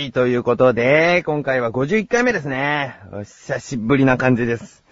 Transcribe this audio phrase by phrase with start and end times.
[0.00, 2.96] はい、ということで、今回は51回目ですね。
[3.12, 4.82] お久しぶりな感じです。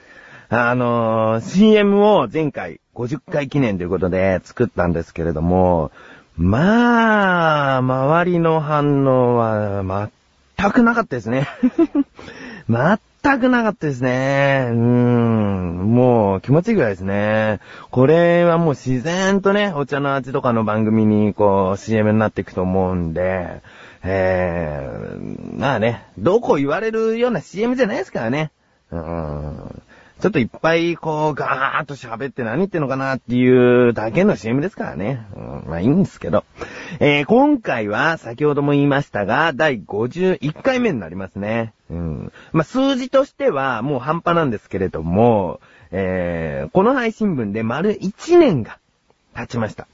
[0.51, 5.93] あのー、CM を前回50回記念ということで作ったんですけれども、
[6.37, 9.83] まあ、周りの反応は
[10.59, 11.49] 全くなかったですね。
[12.69, 14.67] 全くなかったですね。
[14.71, 15.95] うーん。
[15.95, 17.61] もう気持ちいいぐらいですね。
[17.91, 23.63] これはもう自然とね、お茶の味とかの番組にこう CM になっていくと思うんで、
[24.03, 28.51] えー、まあね、どこ言われるような CM じゃないですからね。
[28.91, 29.83] うん。
[30.21, 35.25] ちょっといっぱいこうガーッと喋って何言ってんのかなっていうだけの CM ですからね。
[35.37, 36.45] うん、まあいいんですけど。
[36.99, 41.73] えー、今回は先ほども言いましたが、第51回目になりますね。
[41.89, 42.33] うん。
[42.53, 45.61] まあ数字としてはもう半端なんですけれども、
[45.93, 48.79] えー、この配信分で丸1年が
[49.37, 49.87] 経ちました。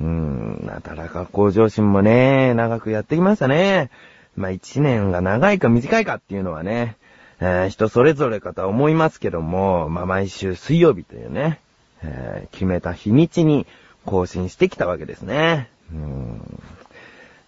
[0.00, 3.90] うーん、なだらか向上心もね、長くやってきましたね。
[4.36, 6.96] まあ一年が長いか短いかっていうのはね、
[7.40, 11.60] えー人それぞれかと思いますけども、まあ毎週水曜日というね、
[12.02, 13.66] えー決めた日にちに
[14.04, 15.68] 更新してきたわけですね。
[15.92, 16.62] うーん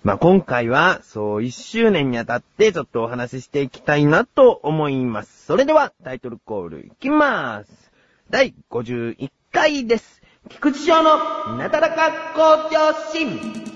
[0.04, 5.46] まあ今回は、そう1周年にあたってちょっとお話ししていきたいなと思います。
[5.46, 7.90] それではタイトルコールいきまーす。
[8.30, 10.15] 第51回です。
[10.48, 13.66] 菊池翔のなだらか向上心。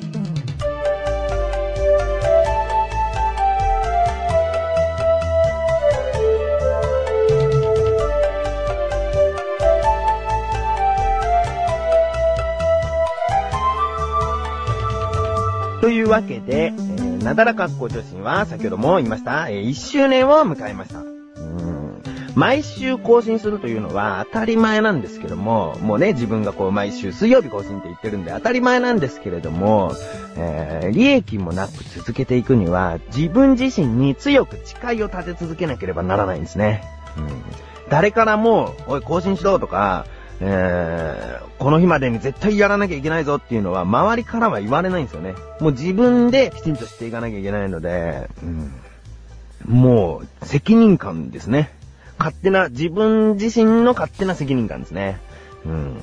[15.80, 21.19] というわけで、えーなだらか向上心は先ほども言いました、えー1周年を迎えました。
[22.34, 29.92] 毎週更新するというのは当たり前なんですけども、もうね、自分がこう毎週水曜日更新って言ってるんで当たり前なんですけれども、
[30.36, 36.82] えー利益もなく続けていくには、自分自身に強く誓いを立て続けなければならないんですね。
[37.16, 40.06] うん誰からも、おい、更新しろとか、
[40.40, 45.34] えー、この日までに絶対やらなきゃいけないぞっていうのは、周りからは言われないんですよね。
[45.60, 48.72] もう自分できちんとしていかなきゃいけないので、うん
[49.66, 51.70] もう、責任感ですね。
[52.20, 55.18] 勝手な、自分自身の勝手な責任感ですね。
[55.66, 55.96] うん。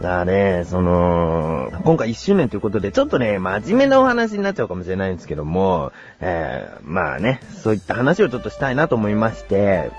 [0.00, 9.90] だね、その、今回1周年ということで、ちょっとね、真面目なお話になっちゃうかもしれないんですけども、えー、まあね、そういった話をちょっとしたいなと思いまして、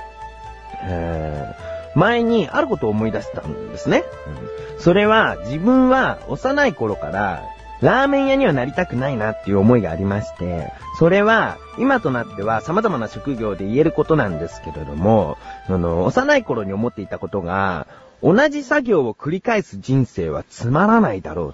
[0.84, 4.04] えー、前にあることを思い出したんですね。
[4.42, 7.44] うんそれは、自分は幼い頃から、
[7.82, 17.88] ラーメン屋にはなりたくないなっていう思いがありまして、それは、今となっては様々な職業で言えることなんですけれども、あの、幼い頃に思っていたことが、
[18.24, 21.54] 同じ作業を繰り返す人生はつまらないだろうっ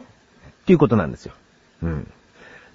[0.65, 1.33] ていうことなんですよ。
[1.83, 2.11] うん。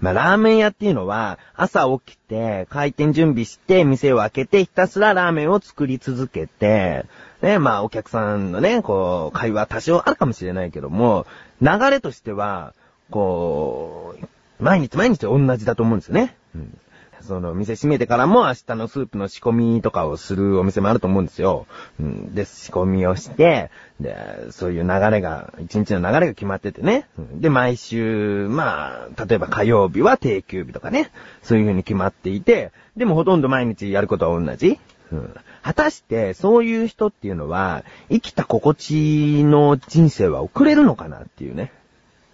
[0.01, 7.05] まあ、ラーメン屋っていうのは、朝起きて、開店準備して、店を開けて、ひたすらラーメンを作り続けて、
[7.43, 11.27] ね、まあ、お客さんのね、こう、会話多少あるかもしれないけども、
[11.61, 12.75] 流れとしては、
[13.11, 16.37] こう、毎日毎日同じだと思うんですよね。
[16.55, 16.79] うん。
[17.23, 21.67] その、店閉めてからも明日のスープの仕込みとかをするお店もあると思うんですよ。
[22.01, 22.35] うん。
[22.35, 23.71] で、仕込みをして、
[24.01, 24.17] で、
[24.51, 27.07] そういう流れが、一日の流れが決まっててね。
[27.19, 31.11] うんで、毎週、まあ、例えば火曜日は定休日とかね。
[31.43, 34.79] そういう風に決まっていて、でもほとんど毎日やることは同じ。
[35.13, 35.35] うん。
[35.63, 41.73] 果たして、そういう人っていうのは、生きた心地の人生は送れるのかなっていうね。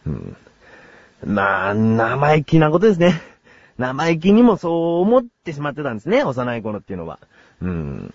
[0.07, 0.37] うん。
[1.27, 3.21] まあ、生意気なことですね。
[3.79, 7.19] 生意気にもそう思ってしまってたんですね、幼い頃っていうのは。
[7.61, 8.15] うん。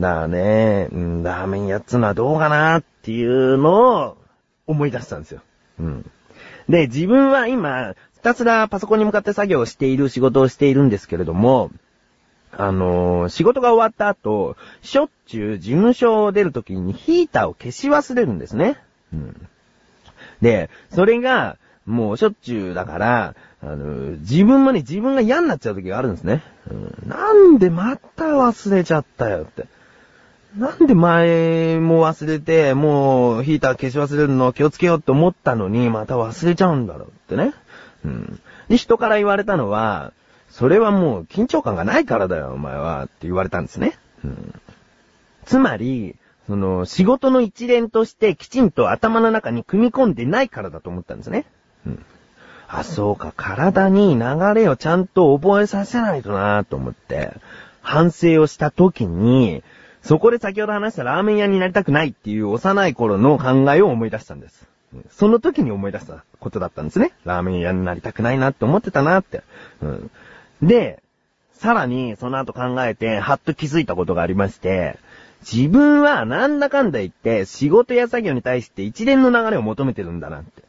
[0.00, 4.16] だからね、ラーメン屋っつうのはどうかなっていうのを
[4.66, 5.40] 思い出したんですよ。
[5.78, 6.10] うん。
[6.68, 11.70] で、自分は今、ひたすらパソコンに向かって作業をしている仕事をしているんですけれども、
[12.54, 18.76] あのー仕事が終わった後、しょっちゅう事務所を出るときにヒーターを消し忘れるんですね。
[19.12, 19.48] うん。
[20.40, 21.56] で、それが、
[21.86, 26.42] もうしょっちゅうだから、あの、自分もね、自分が嫌になっちゃう時があるんですね。
[26.70, 29.66] うん、なんでまた忘れちゃったよって。
[30.56, 37.54] なんで前も忘れて、もうヒーター消し忘れるの気をつけようって思ったのに、また忘れちゃうんだろうってね。
[38.04, 38.40] うん。
[38.68, 40.12] で、人から言われたのは、
[40.50, 43.98] それはもう緊張感がないからだよ、お前は、って言われたんですね。
[44.24, 44.54] うん。
[45.46, 51.46] つまり、その、仕事の一連としてきちんと頭の中に組み込んでないからだと思ったんですね。
[52.68, 57.32] あ、そうか、体に流れをちゃんと覚えさせないとなと思って、
[57.82, 59.62] 反省をした時に、
[60.02, 64.66] そこで先ほど話したラーメン屋になりたくないっていう幼い頃の考えを思い出したんです。
[65.10, 67.12] その時に思い出したことだったんですね。
[67.24, 69.42] ラーメン屋になりたくないなって思ってたなって。
[69.82, 70.10] うん、
[70.62, 71.02] で、
[71.52, 74.98] さらにその後考えて、はっと気づいたことがありまして、
[75.42, 80.62] 自分はなんだかんだ言って仕事や作業に対して一連の流れを求めてるんだなって。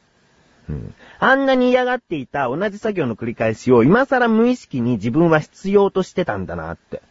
[0.69, 7.01] うん、あんなに嫌がっていた同じ作業の繰り返しを今更無意識に自分は必要としてたんだなって。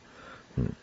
[0.59, 0.77] うん、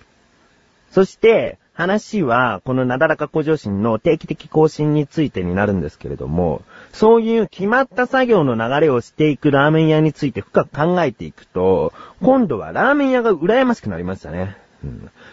[0.92, 6.62] そして、話は、このなだらか向上心の定期的更新についてになるんですけれども、
[6.92, 14.58] そういう決まった作業の流れをしていくラーメン屋について深く考えていくと、今度はラーメン屋が羨ましくなりましたね。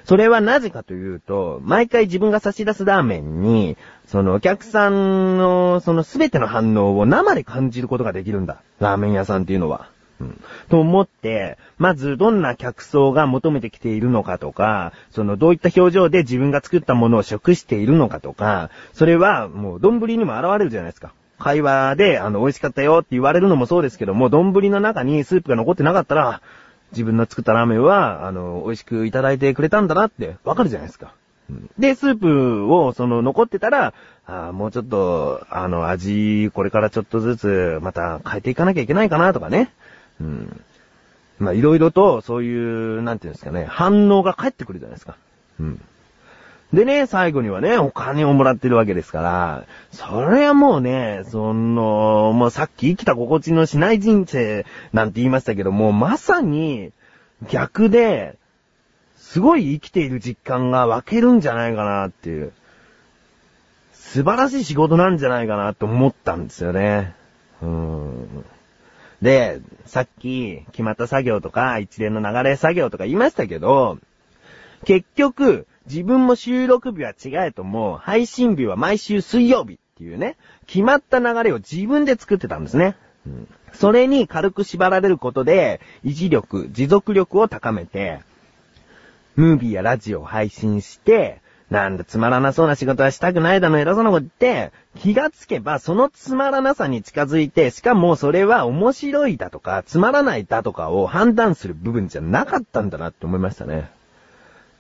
[0.05, 3.77] それはなぜかというと、毎回自分が差し出すラーメンに、
[4.07, 8.63] そのお客さんのその全ての反応を生で感じることができるんだ。
[8.81, 9.89] ラーメン屋さんっていうのは。
[10.21, 10.41] うん。
[10.71, 21.13] と思って、まずどんな客層が求めてきているのかとか、そのどういった表情で自分が作ったものを食しているのかとか、それはもう丼にも現れるじゃないですか。
[21.39, 26.41] 会話で、あの、美味しかったよって言われるのもそうですけども、丼の中にスープが残ってなかったら、
[26.93, 31.13] 自分の作ったラーメンは、あの、美味しくいただいてくれたんだなってわかるじゃないですか。
[31.79, 33.95] で、スープを、その、残ってたら、
[34.27, 39.73] あもうちょっと、あの、味、これからちょっとずつ、また変えていかなきゃいけないかなとかね。
[40.21, 40.61] うん。
[41.39, 45.17] まあ、いろいろと、そういう、なんていうんですかね、反応が返ってくるじゃないですか。
[45.61, 45.81] うん。
[46.73, 56.93] でね、最後にはね、お金をもらってるわけですから、それはもうね、その、もうさっき生きた心地のしない人生なんて言いましたけども、まさに
[57.49, 58.37] 逆で、
[59.17, 62.53] すごい生きている実感が湧けるんじゃないかなっていう、
[63.93, 67.15] 素晴らしい仕事なんじゃないかなと思ったんですよね。
[67.63, 68.45] うん。
[69.23, 73.99] で、さっき決まった作業とか一連の流れ作業とか言いましたけど、
[74.85, 80.37] 結局、自分も収録日は違えとも、配信日は毎週水曜日っていうね、
[80.67, 82.97] 決まった流れを自分で作ってたんですね。
[83.27, 88.21] うん、それに軽く縛られることで、維持力、持続力を高めて、
[89.37, 91.41] ムービーやラジオを配信して、
[91.71, 103.91] なんだつまらなそうな仕事はしたくないだの偉そうなこと言って、気がつけばそのつまらなさに近づいて、しかもそれは面白いだとか、つまらないだとかを判断する部分じゃなかったんだなって思いましたね。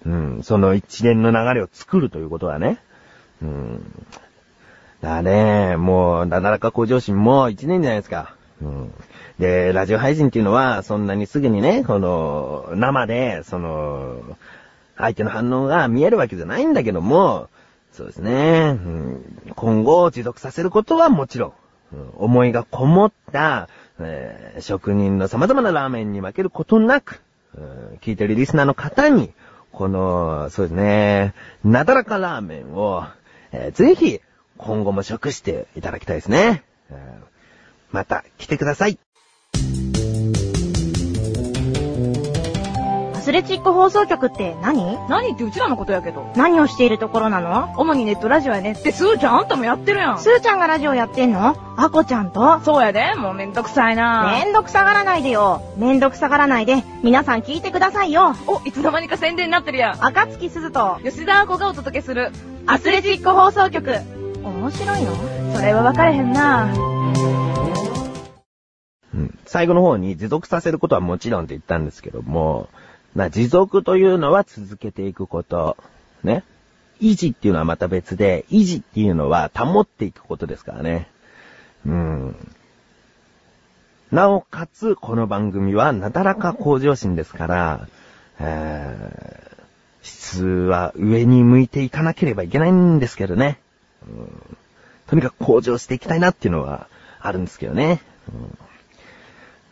[0.06, 0.08] う
[0.38, 2.78] ん、その一連の流れを作るということはね。
[3.42, 4.06] うん。
[5.02, 8.34] だね、もう、なだらか向上心も一年じゃないですか。
[8.62, 8.94] うん。
[9.40, 14.22] で、ラジオ配信っていうのは、そんなにすぐにね、この、生で、その、
[14.96, 17.48] 相手の反応が見えるわけじゃないんだけども、
[17.92, 21.54] そうですね、うん、今後持続させることはもちろ
[21.92, 23.68] ん、うん、思いがこもった、
[23.98, 27.22] えー、職人の様々なラーメンに負けることなく、
[27.56, 29.32] うん、聞いてるリスナーの方に、
[29.72, 31.34] この、そうですね、
[31.64, 33.04] なだらかラーメンを、
[33.52, 34.20] えー、ぜひ、
[34.58, 36.64] 今後も食していただきたいですね。
[37.92, 38.98] また来てください。
[43.26, 44.96] スレチック放送局って何？
[45.08, 46.30] 何ってうちらのことやけど。
[46.36, 47.74] 何をしているところなの？
[47.76, 50.20] 主にネットラジオやねって、スーちゃんあんたもやってるやん。
[50.20, 51.56] スーちゃんがラジオやってんの？
[51.76, 52.60] アコちゃんと？
[52.60, 55.60] そうやで、もうめんどくさいなめんどくさがらないでよ。
[55.76, 58.36] めんどくさがらないで、皆さん聞いてくださいよ。
[58.46, 60.06] お、いつの間にか宣伝になってるやん。
[60.06, 62.30] 赤月鈴と、吉田アコがお届けする、
[62.66, 63.90] アスレチック放送局。
[64.44, 65.16] 面白いの？
[65.52, 66.72] それは分かれへんな
[69.14, 72.68] うん、最後の方に持続させることはもちろんって言ったんですけども、
[73.16, 75.78] まあ、持続というのは続けていくこと。
[76.22, 76.44] ね。
[77.00, 81.08] 維持っていうのはまた別で、維持っていうのは保っていくことですからね。
[81.86, 82.36] うん。
[84.12, 87.88] なおかつ、この番組はなだらか向上心ですから、
[88.38, 89.64] えー、
[90.02, 93.58] 質は上に向いていかなければいけないんですけどね。
[94.06, 94.56] うん、
[95.06, 96.86] とにかく向上していきたいなっていうのは
[97.18, 98.02] あるんですけどね。
[98.28, 98.58] うん、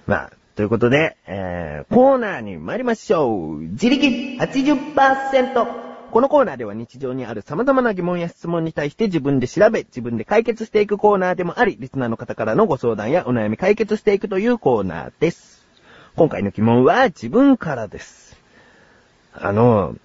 [0.07, 3.59] まあ、ということで、えー、コーナーに参りましょう。
[3.59, 4.07] 自力
[4.39, 5.85] 80%。
[6.13, 15.67] このコーナーでは日常にある様々な疑問や質問に対して自分で調べ、自分で解決していくコーナーでもあり、リスナーの方からのご相談やお悩み解決していくというコーナーです。
[16.15, 18.37] 今回の疑問は自分からです。
[19.35, 19.97] あの、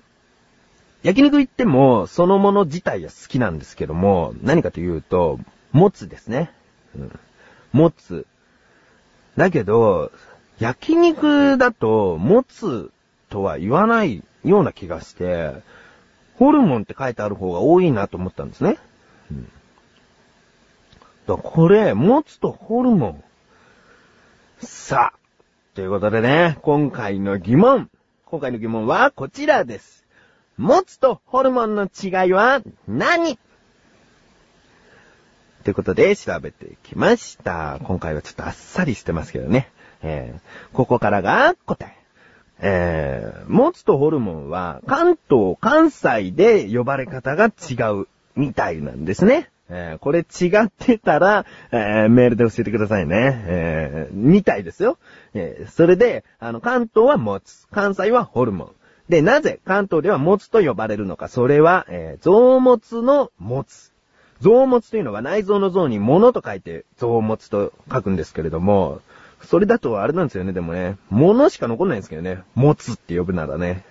[1.04, 5.40] 焼肉行ってもそのもの自体は好きなんですけども、何かというと、
[5.74, 6.52] もつですね。
[6.96, 7.20] うん。
[7.72, 8.26] もつ。
[9.38, 10.12] だけど、
[10.60, 12.92] 焼肉だと、持つ
[13.30, 15.54] とは言わないような気がして、
[16.38, 18.78] ホルモンって書いてある方が多いなと思ったんですね。
[19.32, 19.50] うん。
[21.38, 23.24] これ、持つとホルモン。
[24.60, 25.20] さあ、
[25.76, 27.90] ということでね、今回の疑問。
[28.26, 30.06] 今回の疑問はこちらです。
[30.58, 33.40] 持つとホルモンの違いは何？
[35.64, 37.80] ということで調べてきました。
[37.84, 39.72] 今回はちょっとあっさりしてますけどね。
[40.02, 42.00] えー、ここからが答え。
[42.62, 49.50] えー、モツとホルモンは関東、関西で呼ばれ方が違うみたいなんですね。
[49.70, 53.44] えー、これ違ってたら、えー、メールで教えてくださいね。
[53.46, 54.98] えー、みたいですよ。
[55.34, 58.72] え、それで、あの、関東はモツ、関西はホルモン。
[59.10, 61.28] で、なぜ関東ではモツと呼ばれるのか。
[61.28, 63.92] それは、えー、臓物のモツ。
[64.42, 69.02] 臓物というのは内臓の臓に物と書いて臓物と書くんですけれども、
[69.42, 70.98] それだとあれなんですよね、でもね。
[71.10, 72.44] 物しか残んないんですけどね。
[72.56, 73.84] 持つって呼ぶならね。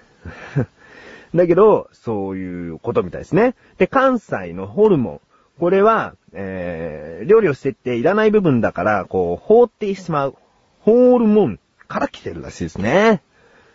[1.35, 3.55] だけど、そういうことみたいですね。
[3.77, 5.21] で、関西のホルモン。
[5.59, 10.37] これは、えー、料理をしてっていらない部分だから、こう、放ってしまう。
[10.81, 13.23] ホルモンから来てるらしいですね。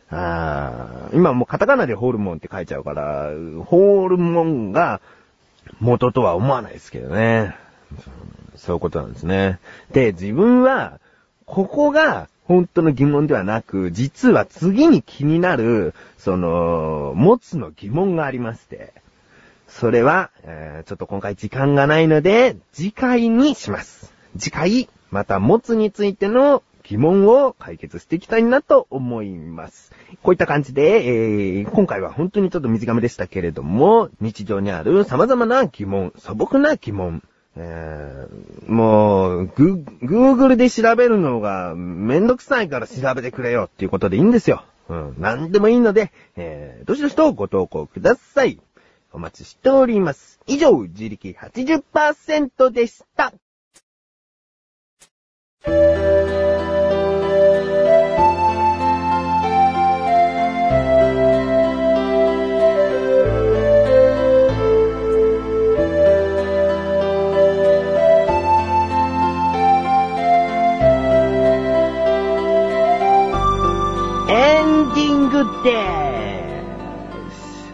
[0.09, 3.31] あー今もうカタカナでホルモンって書いちゃうから、
[3.65, 5.01] ホルモンが
[5.79, 7.55] 元とは思わないですけどね。
[8.55, 9.59] そういうことなんですね。
[9.91, 10.99] で、自分は、
[11.45, 18.93] ここが本当の疑問ではなく、実は次に気になる、その、持つの疑問がありまして、
[19.67, 24.13] それは、えーちょっと今回時間がないので、次回にします。
[24.37, 29.91] 次回、また持つについての疑問を解決していきたいなと思います。
[30.21, 37.23] こういった感じで、えー今回は本当にちょっと短めでしたけれども、日常にある様々な疑問、素朴な疑問、
[37.55, 44.63] えーもう、グ、Google で調べるのがめんどくさいから調べてくれよっていうことでいいんですよ。
[44.89, 48.59] うん、なんでもいいので、えー、どしどしとご投稿ください。
[49.11, 50.39] お待ちしております。
[50.47, 53.33] 以上、自力80%でした。
[75.43, 77.73] ディングでーす。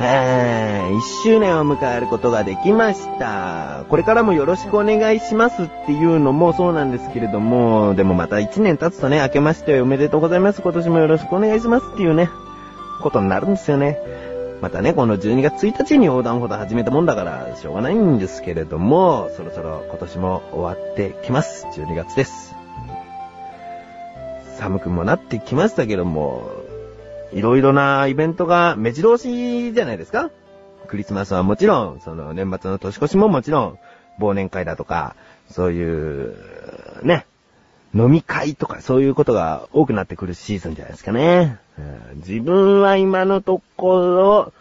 [0.00, 3.84] はい、一周年を迎えることができました。
[3.88, 10.62] これからもよろしくお願いしますっていうのもそうなんですけれども、でもまた一年経つとね、明けましておめでとうございます。
[10.62, 12.28] 今年もよろしくお願いしますっていうね、
[13.00, 13.98] ことになるんですよね。
[14.60, 21.66] またね、この12月1日に横断歩道始めたもんだから、しょうがないんですけれども、そろそろ今年も終わってきます。
[21.74, 22.63] 12月です。
[24.58, 26.50] 寒くもなってきましたけども、
[27.32, 30.30] いろいろなイベントが目白押しじゃないですか？
[30.86, 33.78] クリスマスはもちろん、その年末の年越しももちろん、
[34.20, 35.16] 忘年会だとか、
[35.50, 36.36] そういう、
[37.02, 37.26] ね、
[37.94, 41.58] 飲み会とかそういうことが多くなってくるシーズンじゃないですかね。
[42.16, 44.52] 自分は今のところ、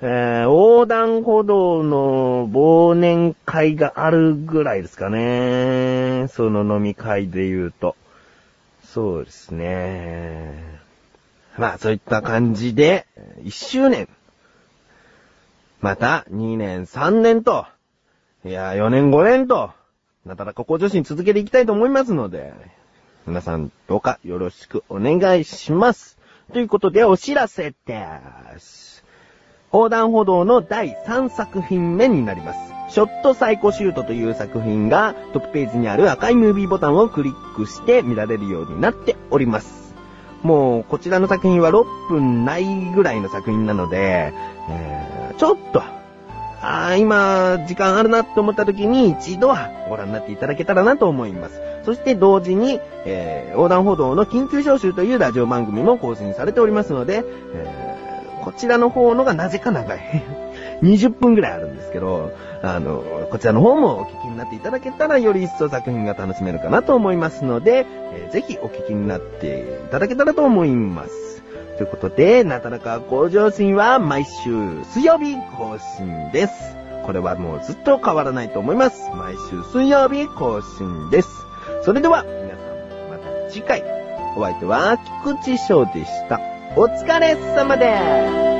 [0.00, 6.26] えー横断歩道の忘年会があるぐらいですかね。
[6.28, 7.96] その飲み会で言うと。
[8.92, 10.52] そうですね。
[11.56, 13.06] まあ、そういった感じで、
[13.38, 14.06] 1周年。
[15.80, 17.64] また、2年、3年と、
[18.44, 19.70] いや、4年、5年と、
[20.26, 22.52] なだらか向上心続けていきたいと思いますので、
[23.26, 26.18] 皆さん、どうかよろしくお願いします。
[26.52, 28.08] ということで、お知らせで
[28.58, 29.04] す。
[29.72, 32.71] 横断歩道の第3作品目になります。
[32.92, 39.94] ショットサイコシュートという作品がトップページにある赤いムービーボタンをクリックして見られるようになっております。
[40.42, 44.34] もう、こちらの作品は6分ないぐらいの作品なので、
[44.68, 45.82] えー、ちょっと、
[46.60, 51.62] あ今、時間あるなと思った時に一度はご覧になっていただけたらなと思います。
[51.86, 57.92] そして同時に、えー横断歩道の緊急招集というラジオ番組も更新されておりますので、えー
[58.42, 60.00] こちらの方のがなぜか長い。
[60.82, 71.42] 20分ぐらいあるんですけど、あの、こちらの方もお聞きになっていただけたらより一層作品が楽しめるかなと思いますので、えーぜひお聞きになっていただけたらと思います。
[71.76, 74.50] ということで、なだらか向上心は毎週
[74.92, 76.76] 水曜日更新です。
[77.04, 79.10] これはもうずっと変わらないと思います。
[79.10, 81.28] 毎週水曜日更新です。
[81.84, 83.82] それでは、皆さん、また次回。
[84.36, 86.40] お相手は、菊池翔でした。
[86.76, 88.51] お疲れ様です。